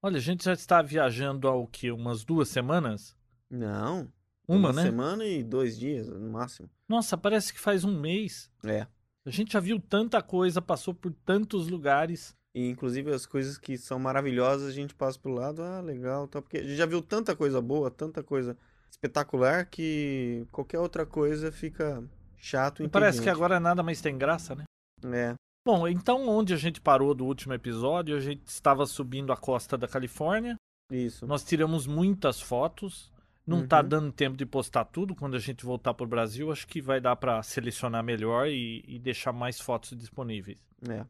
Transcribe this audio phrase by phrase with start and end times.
[0.00, 1.90] Olha, a gente já está viajando há o quê?
[1.90, 3.14] Umas duas semanas?
[3.50, 4.10] Não.
[4.48, 4.84] Uma, né?
[4.84, 6.70] semana e dois dias, no máximo.
[6.88, 8.50] Nossa, parece que faz um mês.
[8.64, 8.86] É.
[9.28, 12.34] A gente já viu tanta coisa, passou por tantos lugares.
[12.54, 16.40] E inclusive as coisas que são maravilhosas a gente passa pro lado, ah, legal, tal,
[16.40, 18.56] porque a gente já viu tanta coisa boa, tanta coisa
[18.90, 22.02] espetacular que qualquer outra coisa fica
[22.38, 24.64] chato e Parece que agora nada mais tem graça, né?
[25.04, 25.34] É.
[25.66, 29.76] Bom, então onde a gente parou do último episódio, a gente estava subindo a costa
[29.76, 30.56] da Califórnia.
[30.90, 31.26] Isso.
[31.26, 33.12] Nós tiramos muitas fotos.
[33.48, 33.88] Não tá Uhum.
[33.88, 35.14] dando tempo de postar tudo.
[35.14, 38.98] Quando a gente voltar pro Brasil, acho que vai dar para selecionar melhor e, e
[38.98, 40.58] deixar mais fotos disponíveis.
[40.88, 41.04] É.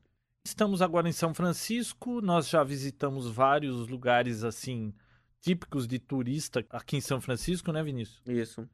[0.47, 2.21] Estamos agora em São Francisco.
[2.21, 4.95] Nós já visitamos vários lugares assim
[5.41, 8.23] típicos de turista aqui em São Francisco, né, Vinícius?
[8.27, 8.69] Isso.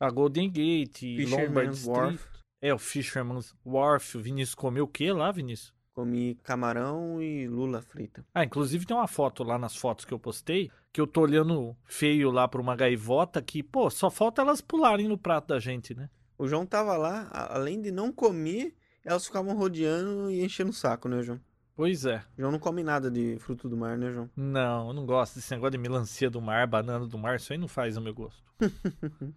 [0.00, 1.96] A Golden Gate, Lombard Fisherman's Street.
[1.96, 2.28] Wharf.
[2.60, 4.16] É, o Fisherman's Wharf.
[4.16, 5.72] O Vinícius comeu o que lá, Vinícius?
[5.98, 8.24] Comi camarão e lula frita.
[8.32, 11.76] Ah, inclusive tem uma foto lá nas fotos que eu postei, que eu tô olhando
[11.86, 15.96] feio lá pra uma gaivota que, pô, só falta elas pularem no prato da gente,
[15.96, 16.08] né?
[16.38, 21.08] O João tava lá, além de não comer, elas ficavam rodeando e enchendo o saco,
[21.08, 21.40] né, João?
[21.74, 22.18] Pois é.
[22.36, 24.30] O João não come nada de fruto do mar, né, João?
[24.36, 27.58] Não, eu não gosto desse negócio de melancia do mar, banana do mar, isso aí
[27.58, 28.44] não faz o meu gosto.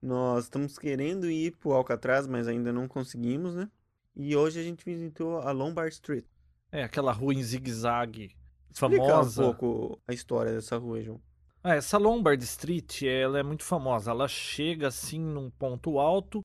[0.00, 3.68] Nós estamos querendo ir pro Alcatraz, mas ainda não conseguimos, né?
[4.14, 6.24] E hoje a gente visitou a Lombard Street.
[6.70, 8.34] É, aquela rua em zigue-zague,
[8.70, 9.42] Explica famosa.
[9.42, 11.20] um pouco a história dessa rua, João.
[11.62, 14.10] Ah, essa Lombard Street, ela é muito famosa.
[14.10, 16.40] Ela chega assim num ponto alto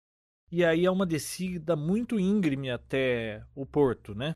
[0.52, 4.36] e aí é uma descida muito íngreme até o porto, né?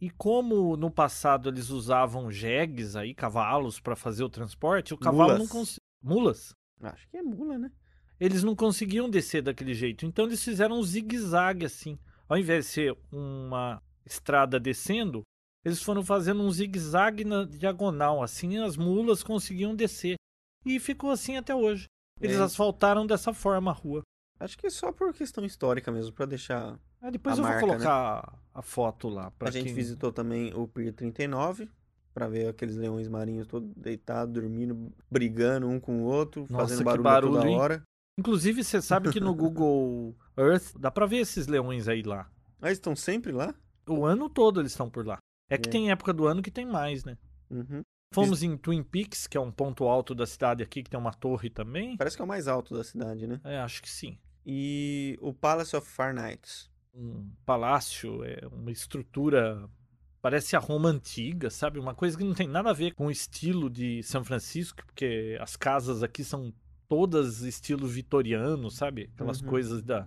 [0.00, 5.30] E como no passado eles usavam jegues aí, cavalos para fazer o transporte, o cavalo
[5.32, 5.50] não Mulas.
[5.50, 5.82] conseguia.
[6.02, 6.54] Mulas?
[6.82, 7.70] Acho que é mula, né?
[8.18, 10.04] Eles não conseguiam descer daquele jeito.
[10.04, 11.98] Então eles fizeram um zigue-zague assim.
[12.32, 15.22] Ao invés de ser uma estrada descendo,
[15.62, 20.14] eles foram fazendo um zigue-zague na diagonal, assim as mulas conseguiam descer.
[20.64, 21.84] E ficou assim até hoje.
[22.18, 22.42] Eles É.
[22.42, 24.00] asfaltaram dessa forma a rua.
[24.40, 26.80] Acho que é só por questão histórica mesmo, pra deixar.
[27.02, 29.30] Ah, depois eu marca, vou colocar a foto lá.
[29.40, 29.74] A gente quem...
[29.74, 31.68] visitou também o Pier 39,
[32.14, 36.84] pra ver aqueles leões marinhos todos deitados, dormindo, brigando um com o outro, Nossa, fazendo
[36.84, 37.82] barulho, barulho, toda hora.
[38.18, 42.30] Inclusive, você sabe que no Google Earth dá pra ver esses leões aí lá.
[42.60, 43.54] Ah, eles estão sempre lá?
[43.88, 45.18] O ano todo eles estão por lá.
[45.50, 45.72] É que É.
[45.72, 47.18] tem época do ano que tem mais, né?
[47.50, 47.82] Uhum.
[48.14, 51.12] Fomos em Twin Peaks, que é um ponto alto da cidade aqui, que tem uma
[51.14, 51.96] torre também.
[51.96, 53.40] Parece que é o mais alto da cidade, né?
[53.42, 54.18] É, acho que sim.
[54.44, 56.70] E o Palace of Far Nights.
[56.94, 59.68] Um palácio, é uma estrutura.
[60.20, 61.78] Parece a Roma antiga, sabe?
[61.78, 65.36] Uma coisa que não tem nada a ver com o estilo de São Francisco, porque
[65.40, 66.52] as casas aqui são
[66.88, 69.10] todas estilo vitoriano, sabe?
[69.14, 69.48] Aquelas Uhum.
[69.48, 70.06] coisas da,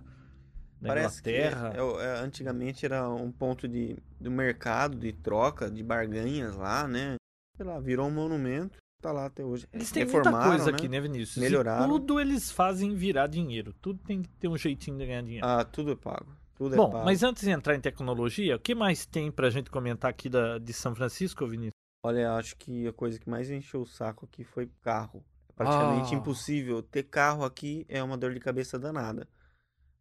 [0.80, 1.72] Parece que Inglaterra.
[1.74, 6.86] é- é- é- antigamente era um ponto de, de mercado, de troca, de barganhas lá,
[6.86, 7.16] né?
[7.56, 9.66] Sei lá, virou um monumento, tá lá até hoje.
[9.72, 10.76] Eles têm muita coisa né?
[10.76, 11.36] aqui, né, Vinícius?
[11.38, 11.88] E Melhoraram.
[11.88, 13.74] tudo eles fazem virar dinheiro.
[13.80, 15.46] Tudo tem que ter um jeitinho de ganhar dinheiro.
[15.46, 16.26] Ah, tudo é pago.
[16.54, 17.04] Tudo é Bom, pago.
[17.04, 20.58] mas antes de entrar em tecnologia, o que mais tem pra gente comentar aqui da,
[20.58, 21.72] de São Francisco, Vinícius?
[22.04, 25.24] Olha, acho que a coisa que mais encheu o saco aqui foi carro.
[25.48, 26.18] É praticamente Ah.
[26.18, 26.82] impossível.
[26.82, 29.26] Ter carro aqui é uma dor de cabeça danada.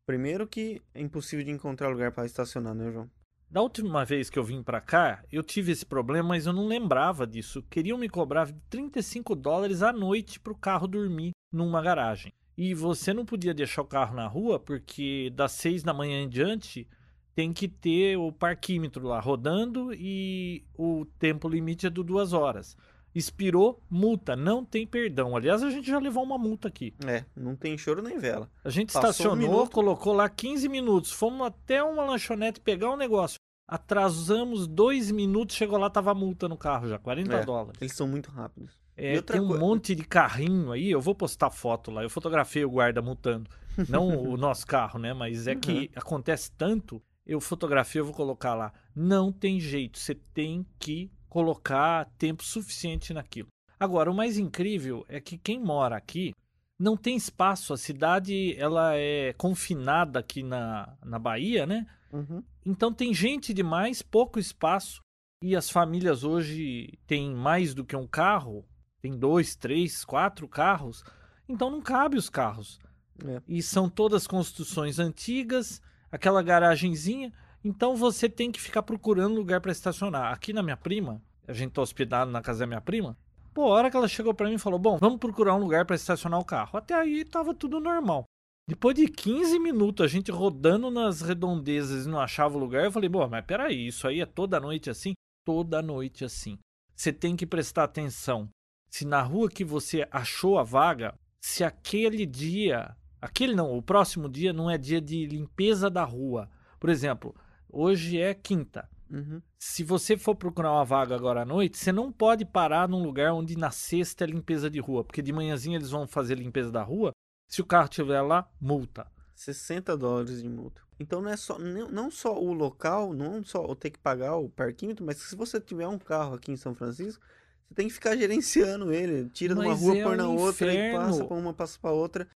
[0.05, 3.09] Primeiro que é impossível de encontrar lugar para estacionar, né, João?
[3.49, 6.67] Da última vez que eu vim pra cá, eu tive esse problema, mas eu não
[6.67, 7.63] lembrava disso.
[7.69, 12.33] Queriam me cobrar 35 dólares à noite pro carro dormir numa garagem.
[12.57, 16.29] E você não podia deixar o carro na rua, porque das 6 da manhã em
[16.29, 16.87] diante
[17.33, 22.77] tem que ter o parquímetro lá rodando e o tempo limite é de duas horas.
[23.15, 25.35] Expirou, multa, não tem perdão.
[25.37, 26.93] Aliás, a gente já levou uma multa aqui.
[27.07, 28.51] É, não tem choro nem vela.
[28.63, 29.71] A gente Passou um estacionou, minuto.
[29.71, 31.11] colocou lá 15 minutos.
[31.13, 33.37] Fomos até uma lanchonete pegar um negócio.
[33.67, 37.81] Atrasamos dois minutos, chegou lá, tava a multa no carro já, 40 É, dólares.
[37.81, 38.73] Eles são muito rápidos.
[38.97, 42.03] É, tem um coi- monte de carrinho aí, eu vou postar foto lá.
[42.03, 43.49] Eu fotografei o guarda multando.
[43.89, 45.13] Não o nosso carro, né?
[45.13, 47.01] Mas é que acontece tanto.
[47.25, 48.71] eu fotografei, eu vou colocar lá.
[48.95, 53.49] Não tem jeito, você tem que colocar tempo suficiente naquilo.
[53.77, 56.33] Agora, o mais incrível é que quem mora aqui
[56.79, 57.73] não tem espaço.
[57.73, 61.85] A cidade ela é confinada aqui na, na Bahia, né?
[62.13, 62.41] Uhum.
[62.65, 65.01] Então tem gente demais, pouco espaço.
[65.43, 68.65] E as famílias hoje têm mais do que um carro,
[69.01, 71.03] tem dois, três, quatro carros.
[71.49, 72.79] Então não cabe os carros.
[73.25, 73.41] É.
[73.45, 77.33] E são todas construções antigas, aquela garagenzinha.
[77.65, 80.31] Então você tem que ficar procurando lugar para estacionar.
[80.31, 83.17] Aqui na minha prima, a gente tá hospedado na casa da minha prima.
[83.55, 85.83] Pô, a hora que ela chegou para mim e falou: Bom, vamos procurar um lugar
[85.83, 86.77] para estacionar o carro.
[86.77, 88.25] Até aí tava tudo normal.
[88.69, 92.91] Depois de 15 minutos a gente rodando nas redondezas e não achava o lugar, eu
[92.91, 95.13] falei: Bom, mas peraí, isso aí é toda noite assim?
[95.43, 96.59] Toda noite assim.
[96.95, 98.47] Você tem que prestar atenção.
[98.91, 104.29] Se na rua que você achou a vaga, se aquele dia, aquele não, o próximo
[104.29, 106.47] dia não é dia de limpeza da rua.
[106.79, 107.35] Por exemplo,
[107.75, 108.89] hoje é quinta.
[109.09, 109.41] Uhum.
[109.59, 113.33] Se você for procurar uma vaga agora à noite, você não pode parar num lugar
[113.33, 116.81] onde na sexta é limpeza de rua, porque de manhãzinha eles vão fazer limpeza da
[116.81, 117.11] rua.
[117.47, 119.07] Se o carro estiver lá, multa.
[119.35, 120.81] 60 dólares de multa.
[120.99, 124.49] Então não é só não, só o local, não só o ter que pagar o
[124.49, 127.23] parquímetro, mas se você tiver um carro aqui em São Francisco,
[127.67, 129.29] você tem que ficar gerenciando ele.
[129.29, 130.99] Tira de uma Mas rua, é põe na um outra, e inferno.
[130.99, 132.27] passa pra uma, passa pra outra.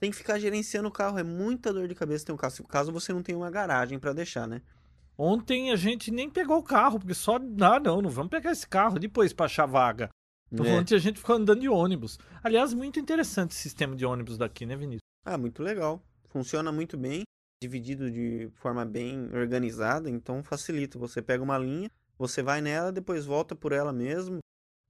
[0.00, 1.18] Tem que ficar gerenciando o carro.
[1.18, 2.64] É muita dor de cabeça ter um carro.
[2.68, 4.62] Caso você não tenha uma garagem pra deixar, né?
[5.18, 7.36] Ontem a gente nem pegou o carro, porque só.
[7.36, 10.10] Ah, não, não vamos pegar esse carro depois pra achar vaga.
[10.52, 10.78] Então, É.
[10.78, 12.18] Ontem a gente ficou andando de ônibus.
[12.42, 15.00] Aliás, muito interessante esse sistema de ônibus daqui, né, Vinícius?
[15.24, 16.00] Ah, muito legal.
[16.28, 17.22] Funciona muito bem,
[17.62, 20.98] dividido de forma bem organizada, então facilita.
[20.98, 24.38] Você pega uma linha, você vai nela, depois volta por ela mesmo,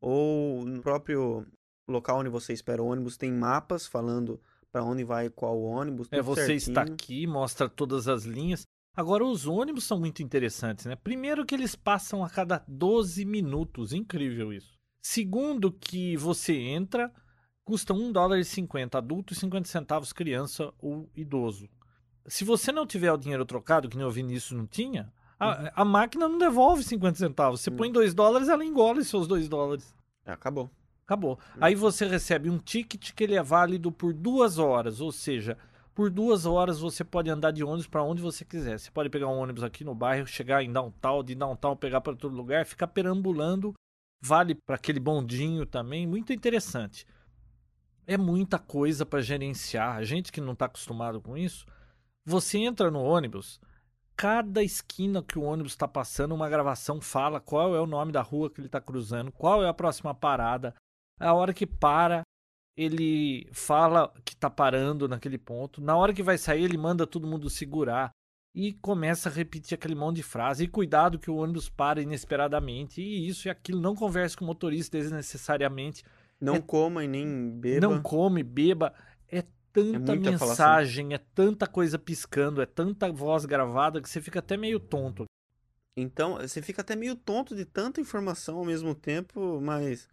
[0.02, 1.46] ou no próprio
[1.88, 4.40] local onde você espera o ônibus tem mapas falando
[4.72, 6.94] para onde vai qual ônibus, É, você está certinho.
[6.94, 8.64] aqui, mostra todas as linhas.
[8.96, 10.96] Agora, os ônibus são muito interessantes, né?
[10.96, 14.74] Primeiro que eles passam a cada 12 minutos, incrível isso.
[15.02, 17.12] Segundo que você entra,
[17.64, 21.68] custa 1 dólar e 50 adulto e 50 centavos criança ou idoso.
[22.26, 25.84] Se você não tiver o dinheiro trocado, que nem o Vinícius não tinha, a, a
[25.84, 27.60] máquina não devolve 50 centavos.
[27.60, 27.76] Você Uhum.
[27.76, 29.94] põe 2 dólares, ela engole seus 2 dólares.
[30.24, 30.70] É, acabou.
[31.04, 31.38] Acabou.
[31.60, 31.80] Aí Uhum.
[31.80, 35.56] você recebe um ticket que ele é válido por duas horas, ou seja,
[35.96, 38.78] por duas horas você pode andar de ônibus para onde você quiser.
[38.78, 42.14] Você pode pegar um ônibus aqui no bairro, chegar em downtown, de downtown pegar para
[42.14, 43.72] todo lugar, ficar perambulando.
[44.20, 47.06] Vale para aquele bondinho também, muito interessante.
[48.06, 49.96] É muita coisa para gerenciar.
[49.96, 51.64] A gente que não está acostumado com isso,
[52.26, 53.58] você entra no ônibus,
[54.14, 58.20] cada esquina que o ônibus está passando, uma gravação fala qual é o nome da
[58.20, 60.74] rua que ele está cruzando, qual é a próxima parada.
[61.18, 62.20] A hora que para,
[62.76, 65.80] ele fala que está parando naquele ponto.
[65.80, 68.10] Na hora que vai sair, ele manda todo mundo segurar
[68.54, 70.64] e começa a repetir aquele monte de frase.
[70.64, 73.00] E cuidado que o ônibus para inesperadamente.
[73.00, 73.80] E isso e aquilo.
[73.80, 76.04] Não converse com o motorista desnecessariamente.
[76.40, 77.86] Não É- coma e nem beba.
[77.88, 78.92] Não come, beba.
[79.28, 84.38] É tanta muita mensagem, é tanta coisa piscando, é tanta voz gravada que você fica
[84.38, 85.24] até meio tonto.
[85.98, 90.08] Então, você fica até meio tonto de tanta informação ao mesmo tempo, mas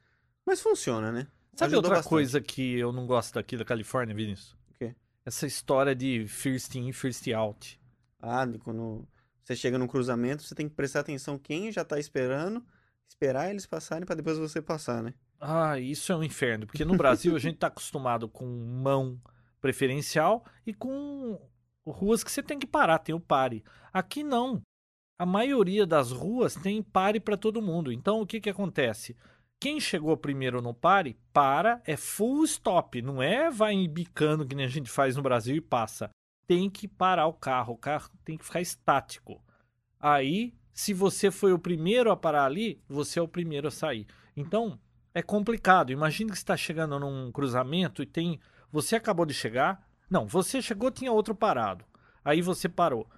[0.45, 1.27] mas funciona, né?
[1.55, 2.09] Sabe outra bastante.
[2.09, 4.51] coisa que eu não gosto daqui da Califórnia, Vinícius?
[4.71, 4.95] O quê?
[5.25, 7.79] Essa história de first in, first out.
[8.21, 9.07] Ah, quando
[9.43, 12.65] você chega num cruzamento, você tem que prestar atenção quem já tá esperando,
[13.07, 15.13] esperar eles passarem pra depois você passar, né?
[15.39, 19.19] Ah, isso é um inferno, porque no Brasil a gente tá acostumado com mão
[19.59, 21.37] preferencial e com
[21.85, 23.63] ruas que você tem que parar, tem o pare.
[23.91, 24.61] Aqui não.
[25.19, 27.91] A maioria das ruas tem pare para todo mundo.
[27.91, 29.15] Então o que que acontece?
[29.63, 34.65] Quem chegou primeiro no pare, para, é full stop, não é vai embicando que nem
[34.65, 36.09] a gente faz no Brasil e passa.
[36.45, 39.41] Tem que parar o carro, o carro tem que ficar estático.
[39.97, 44.05] Aí, se você foi o primeiro a parar ali, você é o primeiro a sair.
[44.35, 44.77] Então,
[45.13, 45.93] é complicado.
[45.93, 48.41] Imagina que está chegando num cruzamento e tem.
[48.69, 49.87] Você acabou de chegar.
[50.09, 51.85] Não, você chegou, tinha outro parado.
[52.21, 53.09] Aí você parou.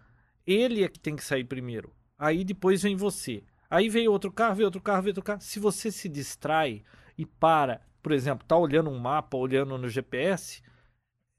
[0.46, 1.92] Ele é que tem que sair primeiro.
[2.20, 3.44] Aí depois vem você.
[3.70, 5.42] Aí veio outro carro, veio outro carro, veio outro carro.
[5.42, 6.84] Se você se distrai
[7.18, 10.62] e para, por exemplo, tá olhando um mapa, olhando no GPS,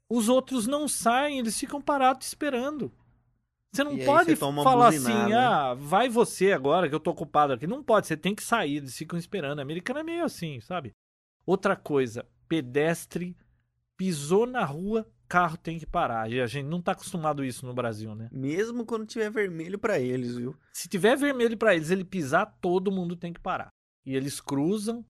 [0.09, 2.91] os outros não saem, eles ficam parados esperando.
[3.71, 5.35] Você não E pode você falar buzinada, assim, né?
[5.35, 7.67] ah, vai você agora que eu tô ocupado aqui.
[7.67, 9.59] Não pode, você tem que sair, eles ficam esperando.
[9.59, 10.93] A americana é meio assim, sabe?
[11.45, 13.35] Outra coisa, pedestre
[13.97, 16.31] pisou na rua, carro tem que parar.
[16.31, 18.29] E a gente não tá acostumado a isso no Brasil, né?
[18.31, 20.55] Mesmo quando tiver vermelho pra eles, viu?
[20.73, 23.69] Se tiver vermelho pra eles, ele pisar, todo mundo tem que parar.
[24.05, 25.05] E eles cruzam.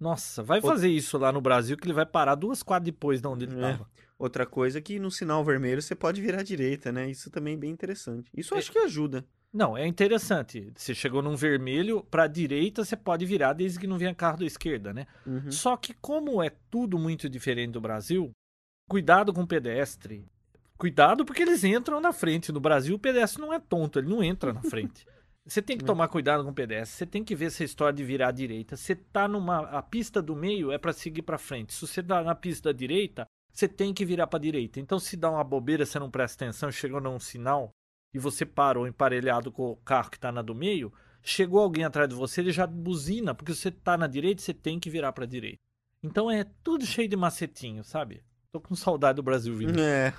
[0.00, 3.28] Nossa, vai fazer isso lá no Brasil que ele vai parar duas quadras depois de
[3.28, 3.60] onde ele É.
[3.60, 3.88] tava.
[4.18, 7.08] Outra coisa é que no sinal vermelho você pode virar à direita, né?
[7.08, 8.28] Isso também é bem interessante.
[8.36, 9.24] Isso eu acho que ajuda.
[9.52, 10.72] Não, é interessante.
[10.74, 14.46] Você chegou num vermelho, pra direita você pode virar desde que não venha carro da
[14.46, 15.06] esquerda, né?
[15.26, 15.50] Uhum.
[15.52, 18.30] Só que como é tudo muito diferente do Brasil,
[18.88, 20.24] cuidado com o pedestre.
[20.76, 22.50] Cuidado porque eles entram na frente.
[22.52, 25.06] No Brasil o pedestre não é tonto, ele não entra na frente.
[25.44, 28.04] Você tem que tomar cuidado com o pedestre, você tem que ver essa história de
[28.04, 28.76] virar à direita.
[28.76, 31.74] Você tá numa a pista do meio é pra seguir pra frente.
[31.74, 34.78] Se você tá na pista da direita, você tem que virar pra direita.
[34.78, 37.70] Então se dá uma bobeira, você não presta atenção, chegou num sinal
[38.14, 42.08] e você parou emparelhado com o carro que tá na do meio, chegou alguém atrás
[42.08, 45.26] de você, ele já buzina, porque você tá na direita, você tem que virar pra
[45.26, 45.58] direita.
[46.02, 48.22] Então é tudo cheio de macetinho, sabe?
[48.52, 49.80] Tô com saudade do Brasil vindo.
[49.80, 50.12] É.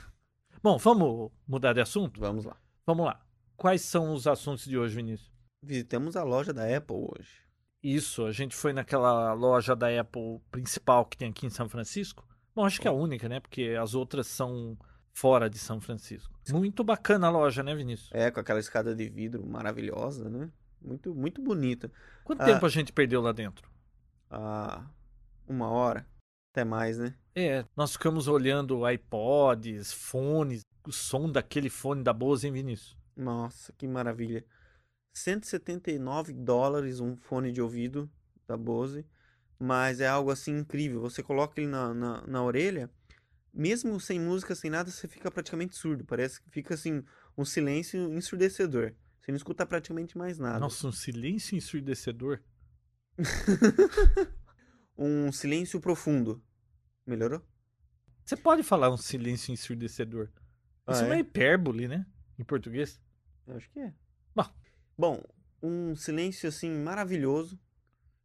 [0.61, 2.19] Bom, vamos mudar de assunto?
[2.19, 2.57] Vamos lá.
[2.85, 3.21] Vamos lá.
[3.55, 5.31] Quais são os assuntos de hoje, Vinícius?
[5.61, 7.43] Visitamos a loja da Apple hoje.
[7.81, 12.27] Isso, a gente foi naquela loja da Apple principal que tem aqui em São Francisco.
[12.55, 13.39] Bom, acho que é a única, né?
[13.39, 14.75] Porque as outras são
[15.13, 16.33] fora de São Francisco.
[16.49, 18.09] Muito bacana a loja, né, Vinícius?
[18.13, 20.49] É, com aquela escada de vidro maravilhosa, né?
[20.81, 21.91] Muito, muito bonita.
[22.23, 22.45] Quanto Ah.
[22.45, 23.69] tempo a gente perdeu lá dentro?
[24.29, 24.85] Ah,
[25.47, 26.05] uma hora.
[26.53, 27.15] Até mais, né?
[27.33, 32.95] É, nós ficamos olhando iPods, fones, o som daquele fone da Bose, hein, Vinícius?
[33.17, 34.45] Nossa, que maravilha.
[35.15, 38.07] 179 dólares um fone de ouvido
[38.48, 39.03] da Bose.
[39.57, 41.01] Mas é algo assim incrível.
[41.01, 42.88] Você coloca ele na, na, na orelha,
[43.51, 46.05] mesmo sem música, sem nada, você fica praticamente surdo.
[46.05, 47.03] Parece que fica assim,
[47.36, 48.93] um silêncio ensurdecedor.
[49.19, 50.60] Você não escuta praticamente mais nada.
[50.60, 52.39] Nossa, um silêncio ensurdecedor.
[54.97, 56.41] Um silêncio profundo.
[57.05, 57.41] Melhorou?
[58.23, 60.29] Você pode falar um silêncio ensurdecedor.
[60.85, 61.07] Ah, Isso é?
[61.07, 62.05] não é hipérbole, né?
[62.38, 63.01] Em português.
[63.45, 63.93] Eu acho que é.
[64.35, 64.50] Bom.
[64.97, 65.23] Bom,
[65.62, 67.59] um silêncio assim maravilhoso.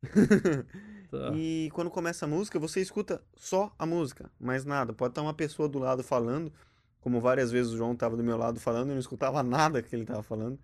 [1.10, 1.32] Tá.
[1.34, 4.92] E quando começa a música, você escuta só a música, mais nada.
[4.92, 6.52] Pode estar uma pessoa do lado falando,
[7.00, 9.94] como várias vezes o João estava do meu lado falando, eu não escutava nada que
[9.94, 10.58] ele estava falando.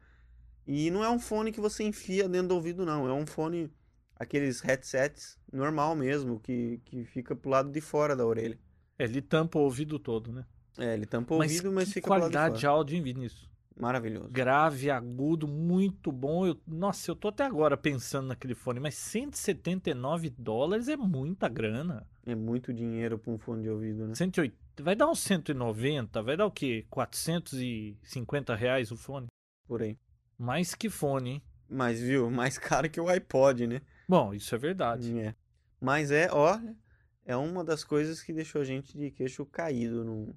[0.67, 3.09] E não é um fone que você enfia dentro do ouvido, não.
[3.09, 3.73] É um fone,
[4.19, 8.59] aqueles headsets normal mesmo, que, que fica pro lado de fora da orelha.
[8.99, 10.45] É, ele tampa o ouvido todo, né?
[10.79, 12.73] É, ele tampa o ouvido, mas fica pro lado de qualidade de fora.
[12.73, 13.55] áudio, hein, Vinícius?
[13.77, 14.29] Maravilhoso.
[14.31, 16.47] Grave, agudo, muito bom.
[16.47, 22.07] Eu, nossa, eu tô até agora pensando naquele fone, mas 179 dólares é muita grana.
[22.25, 24.15] É muito dinheiro para um fone de ouvido, né?
[24.15, 26.87] 108, vai dar uns 190, vai dar o quê?
[26.89, 29.27] 450 reais o fone?
[29.67, 29.99] Por aí.
[30.39, 31.43] Mais que fone, hein?
[31.69, 33.81] Mas viu, mais caro que o iPod, né?
[34.09, 35.19] Bom, isso é verdade.
[35.19, 35.35] É.
[35.81, 36.77] Mas é, olha,
[37.25, 40.37] é uma das coisas que deixou a gente de queixo caído no,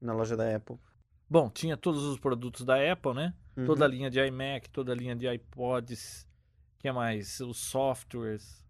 [0.00, 0.76] na loja da Apple.
[1.28, 3.34] Bom, tinha todos os produtos da Apple, né?
[3.56, 3.66] Uhum.
[3.66, 6.26] Toda a linha de iMac, toda a linha de iPods.
[6.78, 7.40] que mais?
[7.40, 8.60] Os softwares.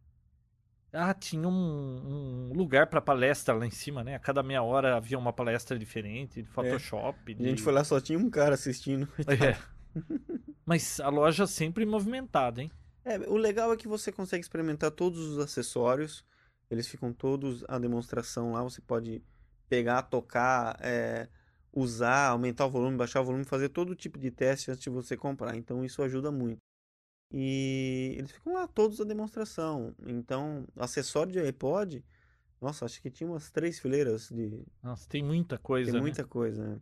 [0.93, 4.17] Ah, tinha um, um lugar para palestra lá em cima, né?
[4.17, 7.17] A cada meia hora havia uma palestra diferente de Photoshop.
[7.39, 9.09] A gente de- foi lá, só tinha um cara assistindo.
[9.29, 9.57] É.
[10.65, 12.71] Mas a loja sempre movimentada, hein?
[13.05, 16.25] É, o legal é que você consegue experimentar todos os acessórios.
[16.71, 18.63] Eles ficam todos à demonstração lá.
[18.63, 19.23] Você pode
[19.69, 21.29] pegar, tocar, é,
[21.73, 25.17] usar, aumentar o volume, baixar o volume, fazer todo tipo de teste antes de você
[25.17, 25.57] comprar.
[25.57, 26.59] Então isso ajuda muito.
[27.33, 29.95] E eles ficam lá todos à demonstração.
[30.07, 32.05] Então, acessório de iPod,
[32.61, 36.01] nossa, acho que tinha umas três fileiras de, Nossa, tem muita coisa, tem né?
[36.01, 36.81] muita coisa, né?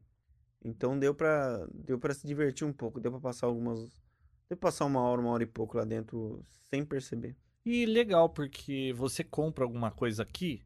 [0.64, 4.02] Então deu pra, deu pra se divertir um pouco, deu pra passar algumas,
[4.48, 7.36] pra passar uma hora, uma hora e pouco lá dentro sem perceber.
[7.64, 10.64] E legal, porque você compra alguma coisa aqui.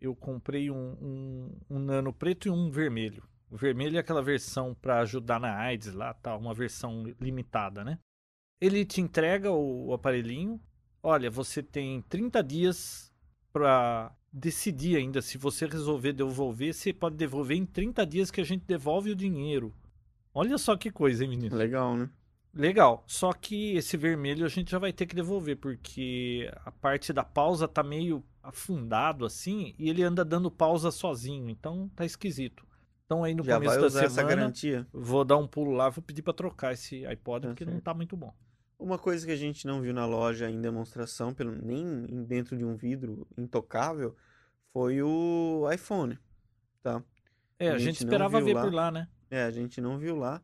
[0.00, 3.22] Eu comprei um, um, um nano preto e um vermelho.
[3.50, 6.34] O vermelho é aquela versão para ajudar na AIDS lá, tá?
[6.36, 7.98] Uma versão limitada, né?
[8.60, 10.58] Ele te entrega o, o aparelhinho.
[11.02, 13.12] Olha, você tem 30 dias
[13.52, 15.20] para decidir ainda.
[15.20, 19.16] Se você resolver devolver, você pode devolver em 30 dias que a gente devolve o
[19.16, 19.74] dinheiro.
[20.32, 21.54] Olha só que coisa, hein, menino?
[21.54, 22.08] Legal, né?
[22.54, 27.10] Legal, só que esse vermelho a gente já vai ter que devolver, porque a parte
[27.10, 32.66] da pausa tá meio afundado assim, e ele anda dando pausa sozinho, então tá esquisito.
[33.06, 34.86] Então aí no Já começo da semana, garantia.
[34.92, 37.84] vou dar um pulo lá, vou pedir pra trocar esse iPod, Tá porque não certo.
[37.84, 38.34] tá muito bom.
[38.78, 41.80] Uma coisa que a gente não viu na loja em demonstração, pelo, nem
[42.10, 44.14] em- dentro de um vidro intocável,
[44.74, 46.18] foi o iPhone,
[46.82, 47.02] tá?
[47.58, 48.62] É, a A gente gente não esperava ver lá.
[48.62, 49.08] por lá, né?
[49.30, 50.42] É, a gente não viu lá,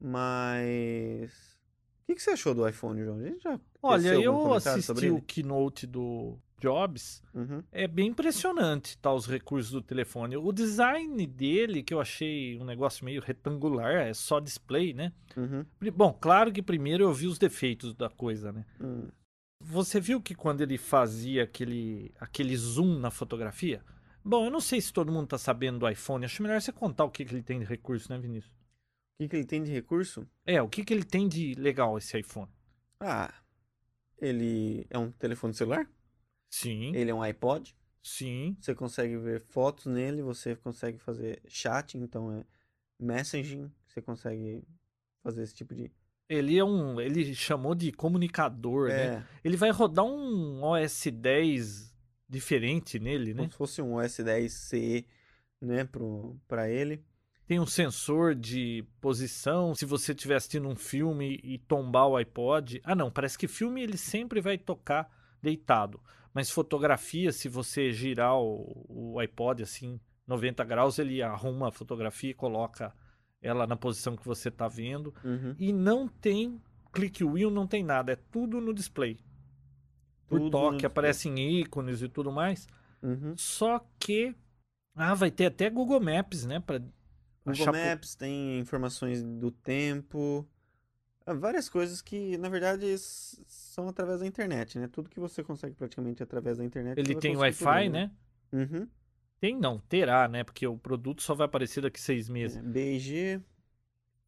[0.00, 1.56] mas...
[2.02, 3.18] O que, que você achou do iPhone, João?
[3.18, 7.62] A gente já Olha, eu assisti o keynote do Jobs, Uhum.
[7.70, 10.36] é bem impressionante tá, os recursos do telefone.
[10.36, 15.12] O design dele, que eu achei um negócio meio retangular, é só display, né?
[15.36, 15.66] Uhum.
[15.92, 18.64] Bom, claro que primeiro eu vi os defeitos da coisa, né?
[18.80, 19.08] Hum.
[19.60, 23.82] Você viu que quando ele fazia aquele, aquele zoom na fotografia?
[24.24, 26.24] Bom, eu não sei se todo mundo tá sabendo do iPhone.
[26.24, 28.52] Acho melhor você contar o que, que ele tem de recurso, né, Vinícius?
[29.16, 30.28] O que, que ele tem de recurso?
[30.44, 32.50] É, o que, que ele tem de legal esse iPhone?
[33.00, 33.32] Ah,
[34.18, 35.88] ele é um telefone celular?
[36.50, 37.74] Sim, Ele é um iPod?
[38.02, 38.56] sim.
[38.60, 42.44] Você consegue ver fotos nele, você consegue fazer chat, então é
[43.00, 44.62] messaging, você consegue
[45.22, 45.90] fazer esse tipo de.
[46.28, 47.00] Ele é um.
[47.00, 49.06] Ele chamou de comunicador, né?
[49.16, 51.94] É, Ele vai rodar um OS 10
[52.28, 53.38] diferente nele, né?
[53.40, 55.04] como se fosse um OS 10C,
[55.60, 57.04] né, pro, pra ele.
[57.46, 59.74] Tem um sensor de posição.
[59.74, 62.80] Se você estiver assistindo um filme e tombar o iPod.
[62.84, 63.10] Ah, não.
[63.10, 65.08] Parece que filme ele sempre vai tocar
[65.40, 66.00] deitado.
[66.34, 72.30] Mas fotografia, se você girar o, o iPod assim, 90 graus, ele arruma a fotografia
[72.30, 72.92] e coloca
[73.40, 75.14] ela na posição que você está vendo.
[75.24, 75.54] Uhum.
[75.58, 76.60] E não tem
[76.92, 78.12] click wheel, não tem nada.
[78.12, 79.18] É tudo no display.
[80.26, 82.66] Por Tudo toque, aparecem ícones e tudo mais.
[83.02, 83.34] Uhum.
[83.36, 84.34] Só que.
[84.94, 86.58] Ah, vai ter até Google Maps, né?
[87.46, 90.46] Google achar po- Maps tem informações do tempo,
[91.26, 94.88] ah, várias coisas que, na verdade, são através da internet, né?
[94.88, 96.98] Tudo que você consegue praticamente através da internet.
[96.98, 98.10] Ele tem Wi-Fi, ele, né?
[98.52, 98.88] Uhum.
[99.40, 100.44] Tem não, terá, né?
[100.44, 102.56] Porque o produto só vai aparecer daqui seis meses.
[102.56, 103.40] É, BG,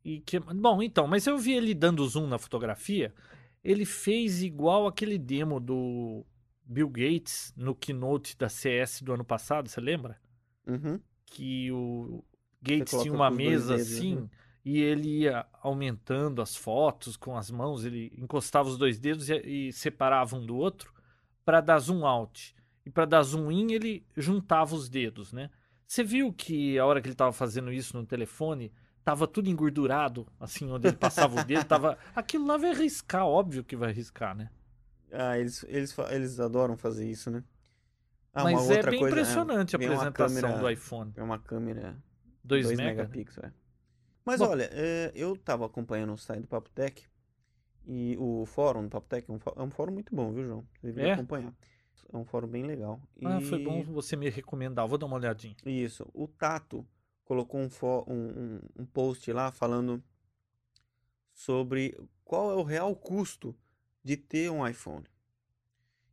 [0.04, 0.38] E que...
[0.40, 3.14] Bom, então, mas eu vi ele dando zoom na fotografia.
[3.62, 6.24] Ele fez igual aquele demo do
[6.64, 10.18] Bill Gates no keynote da CS do ano passado, você lembra?
[10.66, 11.00] uhum.
[11.26, 12.24] Que o
[12.60, 14.28] Gates tinha uma mesa dedos, assim né?
[14.64, 19.68] e ele ia aumentando as fotos com as mãos, ele encostava os dois dedos e,
[19.68, 20.92] e separava um do outro
[21.44, 22.54] para dar zoom out.
[22.84, 25.50] E para dar zoom in, ele juntava os dedos, né?
[25.86, 28.70] Você viu que a hora que ele estava fazendo isso no telefone,
[29.02, 31.96] tava tudo engordurado, assim, onde ele passava o dedo, tava.
[32.14, 34.50] Aquilo lá vai riscar, óbvio que vai riscar, né?
[35.10, 37.42] Ah, eles, eles, eles adoram fazer isso, né?
[38.34, 41.12] Ah, Mas é bem coisa, impressionante a vem uma apresentação câmera- do iPhone.
[41.16, 41.96] É uma câmera
[42.48, 42.90] 2 2 mega.
[42.90, 43.08] né?
[43.08, 43.52] megapixels, é.
[44.24, 44.48] Mas Bom.
[44.48, 47.06] olha, é, eu tava acompanhando o site do Papo Tech
[47.86, 50.66] e o fórum do Papo Tech é um, é um fórum muito bom, viu, João?
[50.74, 51.14] Você deveria É?
[51.14, 51.54] acompanhar.
[52.12, 53.00] É um fórum bem legal.
[53.24, 54.86] Ah, foi bom você me recomendar.
[54.88, 55.54] Vou dar uma olhadinha.
[55.64, 56.08] Isso.
[56.14, 56.86] O Tato
[57.24, 58.14] colocou um, fó- um,
[58.56, 60.02] um- um post lá falando
[61.32, 63.54] sobre qual é o real custo
[64.02, 65.04] de ter um iPhone.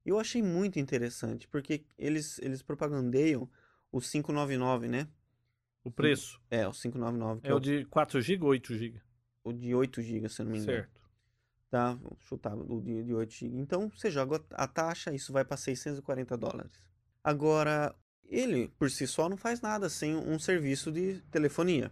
[0.05, 3.49] Eu achei muito interessante, porque eles, eles propagandeiam
[3.91, 5.07] o 599, né?
[5.85, 9.01] O preço É, o 599, que é o de 4 GB ou 8 GB?
[9.45, 10.79] o de 8 GB, se eu não me engano.
[10.79, 11.01] Certo.
[11.69, 11.93] Tá?
[11.93, 13.57] Vou chutar o de, de 8 GB.
[13.59, 16.71] Então, você joga a taxa, isso vai para 640 dólares.
[17.23, 17.95] Agora,
[18.25, 21.91] ele por si só não faz nada sem um serviço de telefonia.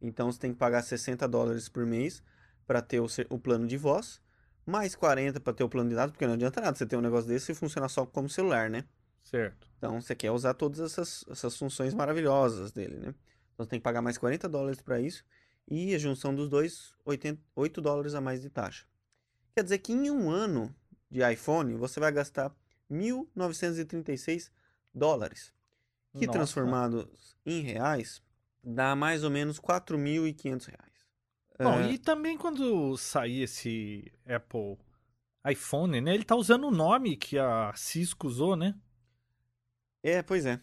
[0.00, 2.22] Então, você tem que pagar 60 dólares por mês
[2.66, 4.22] para ter o, o plano de voz,
[4.64, 7.00] mais 40 para ter o plano de dados, porque não adianta nada você ter um
[7.00, 8.84] negócio desse e funcionar só como celular, né?
[9.24, 9.66] Certo.
[9.78, 13.14] Então, você quer usar todas essas, essas funções maravilhosas dele, né?
[13.52, 15.24] Então, você tem que pagar mais 40 dólares para isso.
[15.66, 18.86] E a junção dos dois, 80, 8 dólares a mais de taxa.
[19.56, 20.74] Quer dizer que em um ano
[21.10, 22.54] de iPhone, você vai gastar
[22.90, 24.50] 1.936
[24.94, 25.52] dólares.
[26.12, 26.38] Que Nossa.
[26.38, 28.22] transformados em reais,
[28.62, 30.94] dá mais ou menos 4.500 reais.
[31.58, 34.78] Bom, É, e também quando sair esse Apple
[35.48, 36.14] iPhone, né?
[36.14, 38.74] Ele tá usando o nome que a Cisco usou, né?
[40.04, 40.60] É, pois é.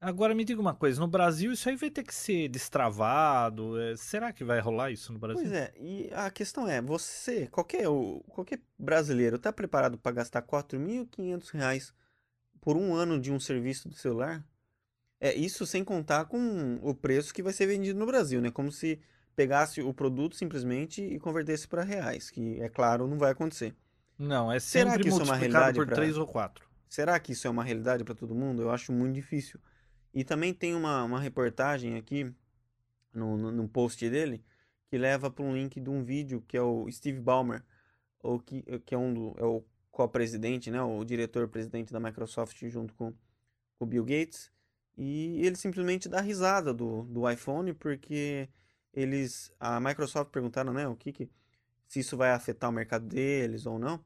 [0.00, 3.80] Agora me diga uma coisa, no Brasil isso aí vai ter que ser destravado.
[3.80, 5.40] é, será que vai rolar isso no Brasil?
[5.44, 7.84] Pois é, e a questão é, você, qualquer,
[8.28, 11.94] qualquer brasileiro, está preparado para gastar 4.500 reais
[12.60, 14.44] por um ano de um serviço de celular?
[15.20, 18.50] É isso sem contar com o preço que vai ser vendido no Brasil, né?
[18.50, 19.00] Como se
[19.36, 23.72] pegasse o produto simplesmente e convertesse para reais, que é claro, não vai acontecer.
[24.18, 26.71] Não, é Será sempre que isso é uma multiplicado realidade por pra- 3 ou 4.
[26.92, 28.60] Será que isso é uma realidade para todo mundo?
[28.60, 29.58] Eu acho muito difícil.
[30.12, 32.30] E também tem uma, uma reportagem aqui
[33.14, 34.44] no, no, no post dele
[34.88, 37.64] que leva para um link de um vídeo que é o Steve Ballmer,
[38.22, 42.92] ou que, que é, um do, é o co-presidente, né, o diretor-presidente da Microsoft junto
[42.92, 43.14] com,
[43.80, 44.52] o Bill Gates.
[44.94, 48.50] E ele simplesmente dá risada do, do iPhone porque
[48.92, 51.30] eles a Microsoft perguntaram, né, o que, que
[51.88, 54.04] se isso vai afetar o mercado deles ou não.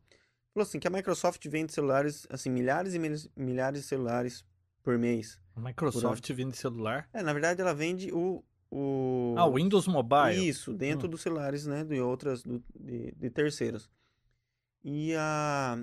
[0.56, 2.98] Falou assim que a Microsoft vende celulares, assim, milhares e
[3.36, 4.42] milhares, de celulares
[4.82, 5.38] por mês.
[5.54, 7.06] A Microsoft vende celular.
[7.12, 10.48] É, na verdade ela vende o o Ah, o Windows Mobile.
[10.48, 11.10] isso, dentro Hum.
[11.10, 13.90] dos celulares, né, de outras do- de, de terceiros.
[14.82, 15.78] E a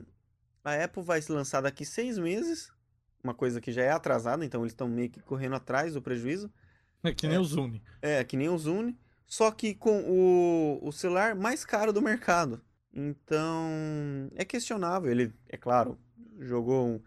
[0.66, 2.72] a Apple vai se lançar daqui seis meses,
[3.24, 6.52] uma coisa que já é atrasada, então eles estão meio que correndo atrás do prejuízo.
[7.04, 7.84] É que nem o Zune.
[8.02, 12.60] É, que nem o Zune, só que com o, o celular mais caro do mercado.
[12.94, 15.12] Então, é questionável.
[15.12, 15.98] Ele, é claro,
[16.40, 17.02] jogou um,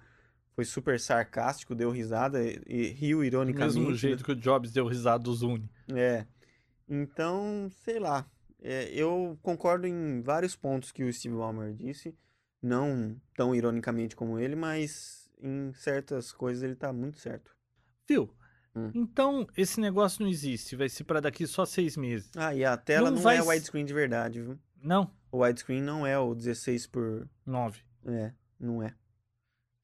[0.54, 3.76] foi super sarcástico, deu risada e, e riu Do ironicamente.
[3.76, 3.96] mesmo né?
[3.96, 5.70] jeito que o Jobs deu risada do Zune.
[5.94, 6.26] É.
[6.88, 8.26] Então, sei lá.
[8.60, 12.16] É, eu concordo em vários pontos que o Steve Ballmer disse.
[12.62, 17.54] Não tão ironicamente como ele, mas em certas coisas ele tá muito certo.
[18.08, 18.32] Viu?
[18.74, 18.90] Hum.
[18.94, 20.74] Então, esse negócio não existe.
[20.74, 22.30] Vai ser pra daqui só seis meses.
[22.34, 24.58] Ah, e a tela Não não, vai é widescreen de verdade, viu?
[24.86, 27.28] Não, O widescreen não é o 16 por.
[27.44, 27.80] nove.
[28.04, 28.94] É, não é.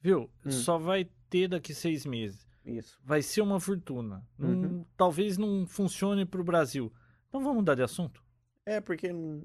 [0.00, 0.30] Viu?
[0.46, 0.50] Hum.
[0.50, 2.46] Só vai ter daqui seis meses.
[2.64, 2.98] Isso.
[3.04, 4.24] Vai ser uma fortuna.
[4.38, 4.84] Não- Uhum.
[4.96, 6.92] talvez não funcione pro Brasil.
[7.28, 8.22] Então vamos mudar de assunto?
[8.64, 9.44] É, porque não,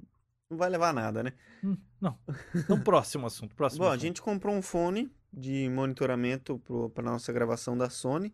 [0.50, 1.34] não vai levar a nada, né?
[1.64, 2.18] Hum, não.
[2.78, 3.56] Então, próximo assunto.
[3.56, 4.02] Próximo Bom, a assunto.
[4.02, 6.60] gente comprou um fone de monitoramento
[6.94, 8.34] para nossa gravação da Sony.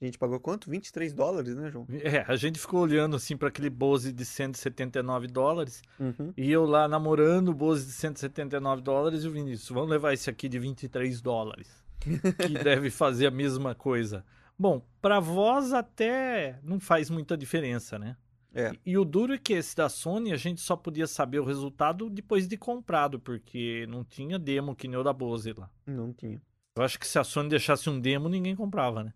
[0.00, 0.70] A gente pagou quanto?
[0.70, 1.86] 23 dólares, né, João?
[1.90, 6.32] É, a gente ficou olhando assim para aquele Bose de 179 dólares Uhum.
[6.36, 10.30] e eu lá namorando o Bose de 179 dólares e o Vinícius, vamos levar esse
[10.30, 12.08] aqui de 23 dólares, que
[12.64, 14.24] deve fazer a mesma coisa.
[14.58, 18.16] Bom, para voz até não faz muita diferença, né?
[18.54, 18.72] É.
[18.84, 21.44] E, e o duro é que esse da Sony a gente só podia saber o
[21.44, 25.70] resultado depois de comprado, porque não tinha demo que nem o da Bose lá.
[25.86, 26.40] Não tinha.
[26.76, 29.12] Eu acho que se a Sony deixasse um demo, ninguém comprava, né?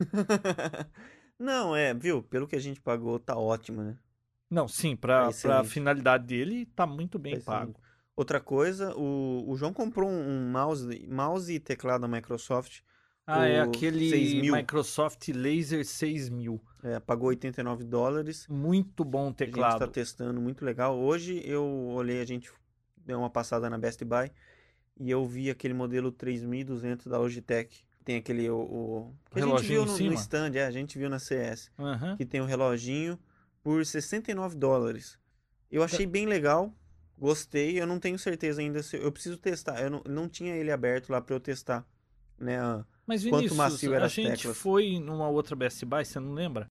[1.38, 2.22] Não, é, viu?
[2.22, 3.98] Pelo que a gente pagou, tá ótimo, né?
[4.50, 5.68] Não, sim, para É excelente.
[5.70, 7.70] finalidade dele tá muito bem Tá pago.
[7.70, 7.90] excelente.
[8.16, 12.80] Outra coisa, o, o João comprou um, mouse, mouse e teclado da Microsoft.
[13.26, 14.52] Ah, é aquele 6.000.
[14.52, 16.60] Microsoft Laser 6000.
[16.82, 18.46] É, pagou 89 dólares.
[18.48, 19.78] Muito bom A gente teclado.
[19.78, 20.98] tá testando, muito legal.
[20.98, 22.50] Hoje eu olhei, a gente
[22.96, 24.30] deu uma passada na Best Buy
[24.98, 27.84] e eu vi aquele modelo 3200 da Logitech.
[28.04, 31.10] Tem aquele o, o que a gente viu no, no stand, é, a gente viu
[31.10, 32.16] na CS, Aham.
[32.16, 33.18] que tem o reloginho
[33.62, 35.18] por 69 dólares.
[35.70, 36.74] Eu achei bem legal,
[37.16, 39.80] gostei, eu não tenho certeza ainda se eu preciso testar.
[39.82, 41.86] Eu não, não tinha ele aberto lá para eu testar,
[42.38, 42.58] né?
[43.06, 44.56] Mas Quanto Vinícius, macio eram a gente teclas?
[44.56, 46.66] foi numa outra Best Buy, você não lembra?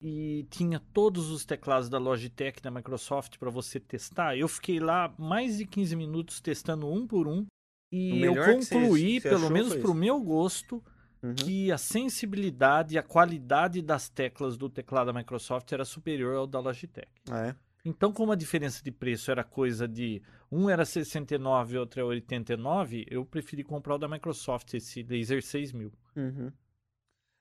[0.00, 4.36] E tinha todos os teclados da Logitech da Microsoft para você testar.
[4.36, 7.46] Eu fiquei lá mais de 15 minutos testando um por um.
[7.90, 10.82] E eu você- concluí, você pelo menos pro meu gosto,
[11.22, 11.34] Uhum.
[11.34, 16.46] que a sensibilidade e a qualidade das teclas do teclado da Microsoft era superior ao
[16.46, 17.08] da Logitech.
[17.30, 17.56] Ah, é?
[17.84, 20.20] Então, como a diferença de preço era coisa de
[20.50, 25.42] um era 69 e outro é 89, eu preferi comprar o da Microsoft, esse Laser
[25.42, 25.92] 6000.
[26.16, 26.52] Uhum.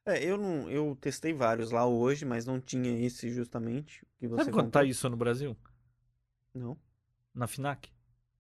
[0.08, 4.44] É, eu não, eu testei vários lá hoje, mas não tinha esse justamente que você
[4.44, 5.58] Sabe quanto tá isso no Brasil?
[6.54, 6.78] Não,
[7.34, 7.90] Na Finac?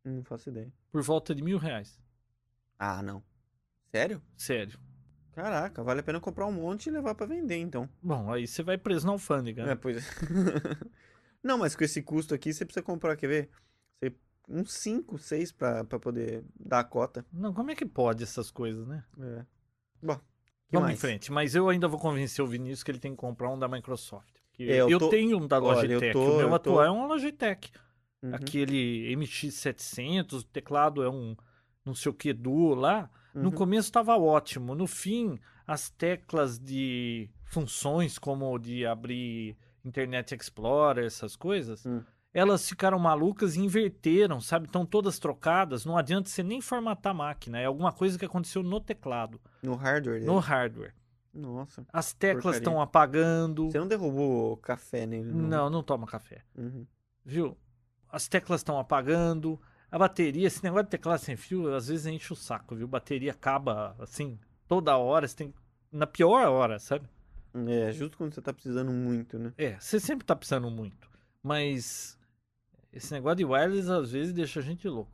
[0.10, 0.72] Não faço ideia.
[0.92, 2.00] Por volta de mil reais.
[2.78, 3.24] Ah, não.
[3.92, 4.22] Sério?
[4.36, 4.78] Sério.
[5.34, 7.90] Caraca, vale a pena comprar um monte e levar pra vender, então.
[8.02, 9.64] Bom, aí você vai preso na alfândega.
[9.64, 9.76] É, né?
[9.76, 10.02] pois é.
[11.44, 13.50] Não, mas com esse custo aqui, você precisa comprar, quer ver?
[14.02, 14.14] Você,
[14.50, 17.26] uns 5, 6 pra, pra poder dar a cota.
[17.32, 19.04] Não, como é que pode essas coisas, né?
[19.20, 19.46] É.
[20.02, 20.20] Bom,
[20.72, 20.98] Vamos mais?
[20.98, 21.32] em frente.
[21.32, 24.34] Mas eu ainda vou convencer o Vinícius que ele tem que comprar um da Microsoft.
[24.58, 26.14] É, eu eu tô- tenho um da Olha, eu Logitech.
[26.14, 27.72] tô- o meu eu tô- atual é um Logitech.
[28.30, 28.36] Uhum.
[28.36, 31.36] Aquele MX700, o teclado é um
[31.86, 33.10] não sei o que duo lá.
[33.34, 33.52] No Uhum.
[33.52, 34.74] começo estava ótimo.
[34.74, 42.02] No fim, as teclas de funções, como de abrir Internet Explorer, essas coisas, Hum.
[42.34, 44.66] elas ficaram malucas e inverteram, sabe?
[44.66, 45.86] Estão todas trocadas.
[45.86, 47.60] Não adianta você nem formatar a máquina.
[47.60, 50.26] É alguma coisa que aconteceu no teclado, No hardware dele.
[50.26, 50.96] no hardware.
[51.32, 51.86] Nossa.
[51.94, 53.70] As teclas estão apagando.
[53.70, 55.48] Você não derrubou café nele, não?
[55.48, 56.42] Não, não toma café.
[56.58, 56.88] Uhum.
[57.24, 57.56] Viu?
[58.16, 59.60] As teclas estão apagando.
[59.92, 62.88] A bateria, esse negócio de teclado sem fio, às vezes enche o saco, viu?
[62.88, 65.54] Bateria acaba assim, toda hora, você tem.
[65.92, 67.10] Na pior hora, sabe?
[67.68, 69.54] É, justo quando você tá precisando muito, né?
[69.58, 71.10] É, você sempre tá precisando muito.
[71.44, 72.18] Mas
[72.94, 75.12] esse negócio de wireless às vezes deixa a gente louco.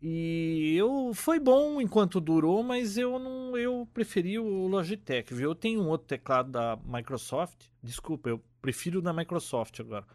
[0.00, 5.50] E eu foi bom enquanto durou, mas eu não eu preferi o Logitech, viu?
[5.50, 7.66] Eu tenho um outro teclado da Microsoft.
[7.82, 10.06] Desculpa, eu prefiro o da Microsoft agora.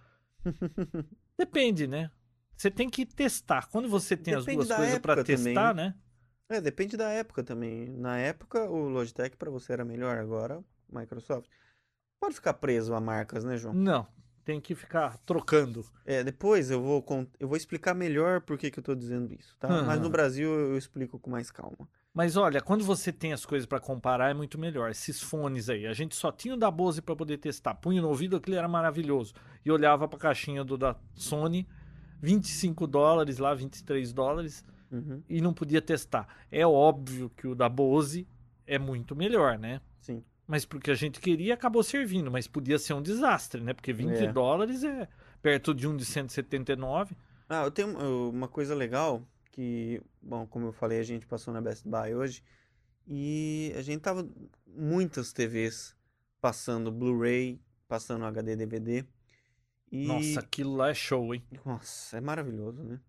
[1.38, 2.10] Depende, né?
[2.60, 3.70] Você tem que testar.
[3.70, 5.96] Quando você tem as Depende duas da coisas para também, testar, né?
[6.50, 7.88] É, depende da época também.
[7.88, 11.50] Na época, o Logitech pra você era melhor, agora, Microsoft.
[12.20, 13.74] Pode ficar preso a marcas, né, João?
[13.74, 14.06] Não,
[14.44, 15.86] tem que ficar trocando.
[16.06, 17.06] É, depois eu vou,
[17.40, 19.70] eu vou explicar melhor por que que eu tô dizendo isso, tá?
[19.84, 20.10] Mas no.
[20.10, 21.88] Brasil eu explico com mais calma.
[22.14, 24.92] Mas olha, quando você tem as coisas para comparar é muito melhor.
[24.92, 27.76] Esses fones aí, a gente só tinha o da Bose para poder testar.
[27.76, 29.34] Punha no ouvido, aquilo era maravilhoso.
[29.64, 31.66] E olhava para a caixinha do da Sony,
[32.22, 36.28] 25 dólares lá, 23 dólares, Uhum, e não podia testar.
[36.52, 38.28] É óbvio que o da Bose
[38.66, 39.82] é muito melhor, né?
[40.00, 40.24] sim.
[40.48, 43.72] Mas porque a gente queria acabou servindo, mas podia ser um desastre, né?
[43.72, 44.34] Porque 20 É.
[44.34, 45.08] dólares é
[45.44, 47.16] perto de um de 179.
[47.48, 47.96] Ah, eu tenho
[48.32, 52.42] uma coisa legal que, bom, como eu falei, a gente passou na Best Buy hoje
[53.08, 54.28] e a gente tava
[54.66, 55.96] muitas TVs
[56.42, 59.06] passando Blu-ray, passando HD DVD.
[59.92, 61.44] E Nossa, aquilo lá é show, hein?
[61.66, 63.00] nossa, é maravilhoso, né?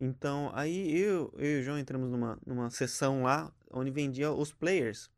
[0.00, 4.52] Então, aí eu, eu e o João entramos numa, numa sessão lá onde vendia os
[4.52, 5.10] players,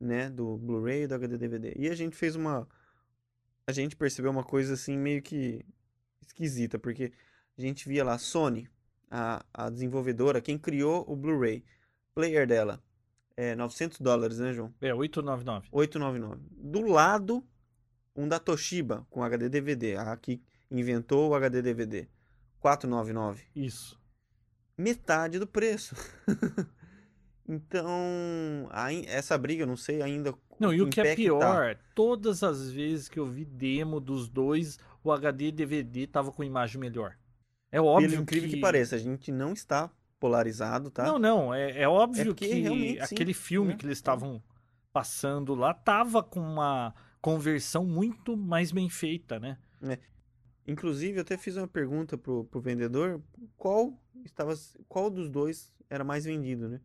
[0.00, 1.72] né, do Blu-ray e do HD DVD.
[1.76, 2.66] E a gente fez uma
[3.64, 5.64] a gente percebeu uma coisa assim meio que
[6.20, 7.12] esquisita, porque
[7.56, 8.68] a gente via lá Sony,
[9.08, 11.64] a, a desenvolvedora, quem criou o Blu-ray,
[12.14, 12.82] player dela
[13.36, 14.74] é 900 dólares, né, João?
[14.80, 15.68] É, 899.
[15.70, 16.40] 899.
[16.50, 17.44] Do lado,
[18.14, 22.08] um da Toshiba com HD DVD, a que inventou o HD DVD,
[22.60, 23.44] 499.
[23.54, 24.00] Isso.
[24.76, 25.94] Metade do preço.
[27.48, 31.16] então, aí, essa briga, eu não sei ainda Não, e o que é tá.
[31.16, 36.44] pior, todas as vezes que eu vi demo dos dois, o HD DVD tava com
[36.44, 37.16] imagem melhor.
[37.70, 38.60] É óbvio Pelo incrível que...
[38.60, 41.04] pareça, a gente não está polarizado, tá?
[41.04, 43.76] Não, não, é, é óbvio porque que realmente, sim, aquele filme né?
[43.76, 44.42] que eles estavam
[44.92, 49.56] passando lá tava com uma conversão muito mais bem feita, né?
[50.66, 53.22] Inclusive, eu até fiz uma pergunta pro, pro vendedor,
[53.56, 54.52] qual estava,
[54.88, 56.80] qual dos dois era mais vendido, né?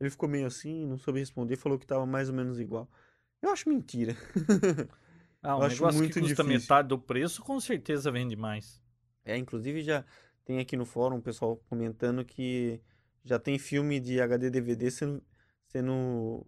[0.00, 2.90] Ele ficou meio assim, não soube responder, falou que estava mais ou menos igual.
[3.40, 4.16] Eu acho mentira.
[5.46, 6.44] Ah, um Eu acho negócio muito que custa difícil.
[6.44, 8.82] metade do preço, com certeza vende mais.
[9.24, 10.02] É, inclusive já
[10.44, 12.80] tem aqui no fórum o pessoal comentando que
[13.22, 15.22] já tem filme de HD DVD sendo,
[15.66, 16.46] sendo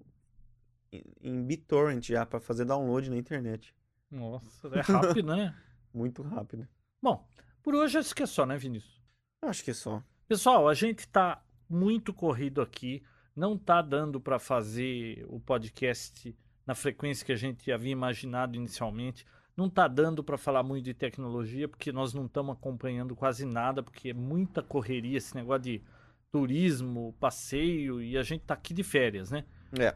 [1.20, 3.74] em, BitTorrent já para fazer download na internet.
[4.10, 5.54] Nossa, é rápido, né?
[5.92, 6.68] Muito rápido.
[7.02, 7.26] Bom,
[7.62, 9.02] por hoje acho que é só, né, Vinícius?
[9.42, 10.02] Acho que é só.
[10.28, 13.02] Pessoal, a gente tá muito corrido aqui,
[13.34, 19.26] não tá dando para fazer o podcast na frequência que a gente havia imaginado inicialmente.
[19.56, 23.82] Não tá dando para falar muito de tecnologia, porque nós não estamos acompanhando quase nada,
[23.82, 25.82] porque é muita correria esse negócio de
[26.30, 29.44] turismo, passeio, e a gente tá aqui de férias, né?
[29.78, 29.94] É.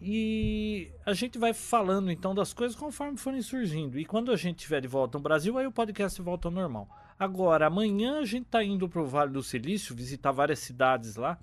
[0.00, 3.98] E a gente vai falando então das coisas conforme forem surgindo.
[3.98, 6.88] E quando a gente estiver de volta no Brasil, aí o podcast volta ao normal.
[7.18, 11.38] Agora, amanhã a gente tá indo pro Vale do Silício, visitar várias cidades lá,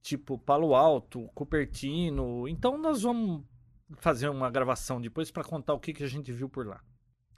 [0.00, 2.46] tipo Palo Alto, Cupertino.
[2.46, 3.42] Então nós vamos
[3.96, 6.80] fazer uma gravação depois para contar o que, que a gente viu por lá.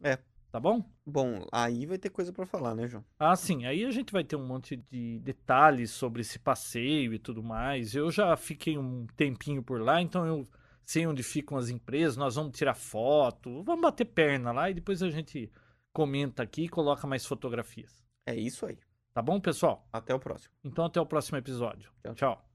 [0.03, 0.19] É.
[0.55, 0.85] Tá bom?
[1.05, 3.05] Bom, aí vai ter coisa para falar, né, João?
[3.19, 3.67] Ah, sim.
[3.67, 7.93] Aí a gente vai ter um monte de detalhes sobre esse passeio e tudo mais.
[7.93, 10.47] Eu já fiquei um tempinho por lá, então eu
[10.87, 12.17] sei onde ficam as empresas.
[12.17, 15.51] Nós vamos tirar foto, vamos bater perna lá e depois a gente
[15.93, 18.05] comenta aqui e coloca mais fotografias.
[18.25, 18.79] É isso aí.
[19.13, 19.85] Tá bom, pessoal?
[19.93, 20.55] Até o próximo.
[20.63, 21.91] Então até o próximo episódio.
[22.05, 22.15] Tchau.
[22.15, 22.54] Tchau.